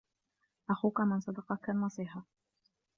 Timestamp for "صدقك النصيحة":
1.19-2.25